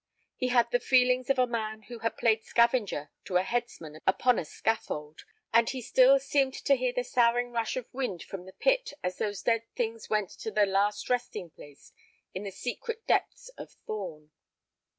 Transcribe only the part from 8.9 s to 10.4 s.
as those dead things went